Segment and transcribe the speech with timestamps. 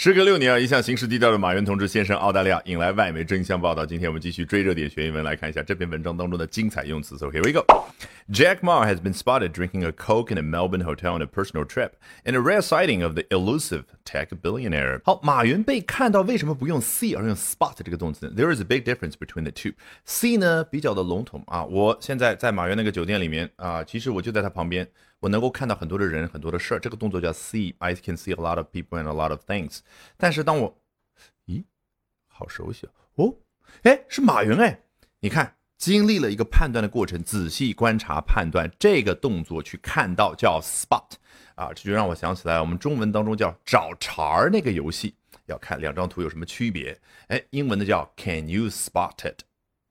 [0.00, 3.84] 时隔六年啊，一向行事低调的马云同志现身澳大利亚，引来外媒争相报道。
[3.84, 7.18] 今天我们继续追热点学英文，来看一下这篇文章当中的精彩用词。
[7.18, 7.66] So here we go.
[8.30, 11.64] Jack Ma has been spotted drinking a Coke in a Melbourne hotel on a personal
[11.66, 15.00] trip, in a rare sighting of the elusive tech billionaire.
[15.02, 19.72] 好，马云被看到，为什么不用 see 而用 spot 这个动词呢？There is a big difference between the two.
[20.06, 24.86] See 呢比较的笼统啊，我现在在马云那个酒店里面啊，其实我就在他旁边。
[25.20, 27.74] 我能够看到很多的人，很多的事儿，这个动作叫 see。
[27.78, 29.80] I can see a lot of people and a lot of things。
[30.16, 30.78] 但是当我，
[31.46, 31.64] 咦，
[32.28, 33.34] 好熟悉哦，
[33.82, 34.80] 哎，是马云哎，
[35.20, 41.14] 你看，经历了一个判断的过程，仔细观察判断这个动作去看到叫 spot
[41.56, 45.14] 啊，这就让我想起来我们中文当中叫找茬儿那个游戏，
[45.46, 46.96] 要看两张图有什么区别。
[47.26, 49.40] 哎，英文的叫 Can you spot it？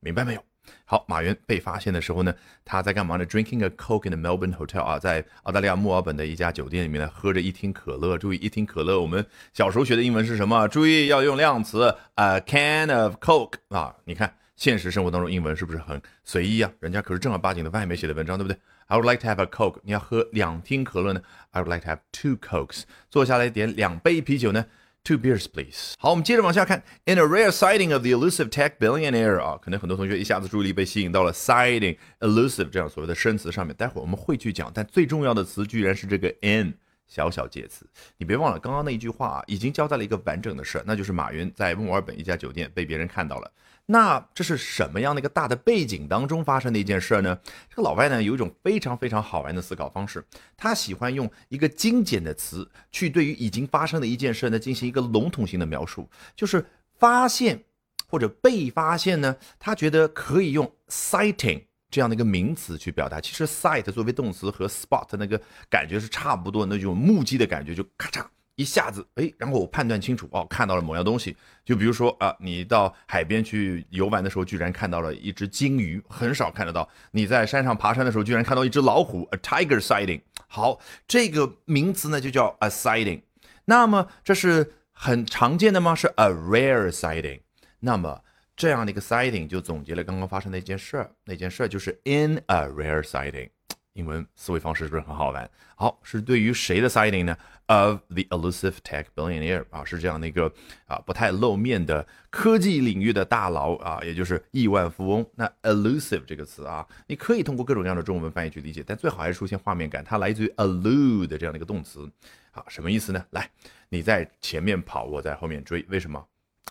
[0.00, 0.44] 明白没有？
[0.84, 8.18] 好，马云被发现的时候呢，他在干嘛呢？Drinking a Coke in the Melbourne hotel 啊，在澳大利亚墨尔本的一家酒店里面呢，喝着一听可乐。
[8.18, 10.68] 注意，一听可乐，我们小时候学的英文是什么？
[10.68, 13.94] 注意要用量词，a can of Coke 啊。
[14.04, 16.70] 你看，现实生活当中英文是不是很随意啊？
[16.80, 19.80] 人家可是正儿八经的外媒写的文章，对不对？I would like to have a Coke。
[19.82, 22.82] 你要喝两听可乐呢？I would like to have two Cokes。
[23.10, 24.66] 坐下来点两杯啤酒呢
[25.04, 25.92] ？Two beers, please。
[25.98, 26.82] 好，我们接着往下看。
[27.04, 33.76] In a rare sighting of the elusive tech billionaire 啊，可能很多同学一下子注意力被吸引到了 sighting、elusive 这样所谓的生词上面。
[33.76, 36.72] 待会儿我们会去讲，但最重要的词居然是这个 in
[37.06, 37.86] 小小介词。
[38.16, 43.52] 你别忘了，刚刚那一句话啊，已经交代了一个完整的事，那就是马云在墨尔本一家酒店被别人看到了。
[43.86, 47.38] 那这是什么样的一个大的背景当中发生的一件事呢？
[47.68, 50.24] 这个老外呢有一种非常非常好玩的思考方式，
[50.56, 56.64] 他喜欢用一个精简的词去对于已经发生的一件事呢进行一个笼统性的描述，就是
[56.98, 57.62] 发现
[58.08, 63.20] 或者被发现呢，他觉得可以用 sighting 这样的一个名词去表达。
[63.20, 65.38] 其实 sight 作为动词和 spot 那个
[65.68, 68.24] 感觉是差不多，那种目击的感觉就咔嚓。
[68.56, 71.36] 一下子，哎，然后我判断清楚，哦，看到了某样东西。
[71.64, 76.88] 就比如说啊，你到海边去游玩的时候，居然看到了一只鲸鱼，很少看得到。
[77.10, 80.20] 你在山上爬山的时候，居然看到一只老虎，a tiger sighting。
[80.46, 80.78] 好，
[81.08, 83.22] 这个名词呢就叫 a sighting。
[83.64, 85.94] 那么这是很常见的吗？
[85.94, 87.40] 是 a rare sighting。
[87.80, 88.22] 那么
[88.54, 93.48] 这样的一个 sighting 就总结了刚刚发生的一件事儿，那件事儿就是 in a rare sighting。
[93.94, 95.48] 英文思维方式是不是很好玩？
[95.76, 100.52] 好，是对于谁的 sighting 呢？Of the elusive tech billionaire 啊，是这样的一个
[100.86, 105.24] 啊不太露面的科技领域的大佬啊，也就是亿万富翁。
[105.36, 110.04] 那 elusive 这个词啊，你可以通过各种各样的中文翻译去理解，但最好还是出现画面感。
[110.04, 112.10] 它来自于 allude 这样的一个动词，
[112.50, 113.24] 啊，什么意思呢？
[113.30, 113.48] 来，
[113.88, 116.22] 你在前面跑，我在后面追，为什么？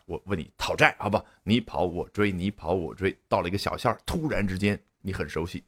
[0.05, 1.23] 我问你讨债，好不？
[1.44, 5.63] 你跑我追，你跑我追，到了一个小巷，突然之间你很熟悉。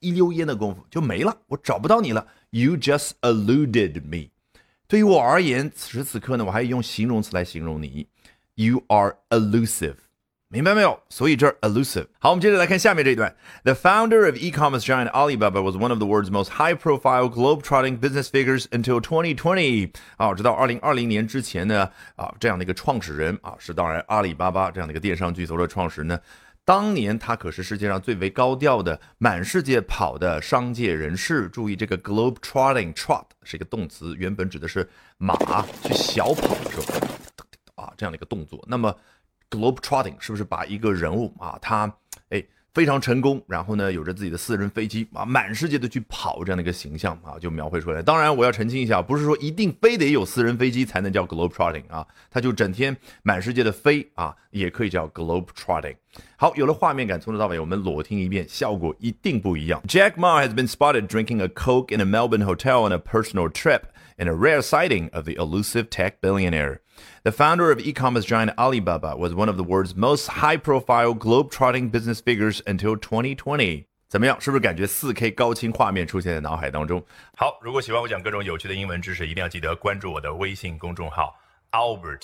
[0.00, 2.26] 一溜烟的功夫就没了，我找不到你了。
[2.50, 4.30] You just eluded me。
[4.88, 8.06] 对于我而言，此时此刻呢，我还用形容词来形容你。
[8.54, 9.96] You are elusive，
[10.48, 11.00] 明白没有？
[11.08, 12.06] 所以这儿 elusive。
[12.20, 13.34] 好，我们接着来看下面这一段。
[13.64, 18.66] The founder of e-commerce giant Alibaba was one of the world's most high-profile globe-trotting business figures
[18.70, 19.90] until 2020。
[20.16, 26.18] 啊，直到二零二零年之前呢，啊，这样的一个创始人啊，是当然阿里巴巴这样的一个电商巨头的创始人呢。
[26.66, 31.48] 当年他可是世界上最为高调的满世界跑的商界人士。
[31.48, 35.36] 注意，这个 globe trotting，trot 是一个动词，原本指的是马
[35.84, 38.60] 去小跑的时候，啊这样的一个动作。
[38.66, 38.92] 那么
[39.48, 41.90] globe trotting 是不是把一个人物啊，他
[42.30, 42.44] 哎？
[42.76, 48.02] 非常成功，然后呢，有着自己的私人飞机啊，满世界的去跑这样的一个形象啊，就描绘出来。
[48.02, 55.96] 当然，我要澄清一下，不是说一定非得有私人飞机才能叫 globe trotting 啊，他就整天满世界的飞啊，也可以叫 globe trotting。
[56.36, 59.82] 好，有了画面感，从头到尾我们裸听一遍，效果一定不一样。
[59.88, 63.84] Jack Ma has been spotted drinking a Coke in a Melbourne hotel on a personal trip,
[64.17, 66.79] in a rare sighting of the elusive tech billionaire.
[67.23, 72.21] The founder of e-commerce giant Alibaba was one of the world's most high-profile globe-trotting business
[72.21, 73.85] figures until 2020.
[74.09, 74.39] 怎么样？
[74.41, 77.03] 是不是感觉 4K 高清画面出现在脑海当中？
[77.37, 81.33] 好，如果喜欢我讲各种有趣的英文知识，一定要记得关注我的微信公众号
[81.71, 82.23] Albert